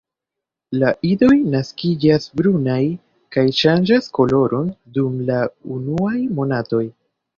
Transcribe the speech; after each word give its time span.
La 0.83 0.87
idoj 1.09 1.35
naskiĝas 1.55 2.25
brunaj 2.41 2.79
kaj 3.37 3.45
ŝanĝas 3.61 4.09
koloron 4.19 4.73
dum 4.97 5.21
la 5.29 5.39
unuaj 5.77 6.17
monatoj. 6.41 6.83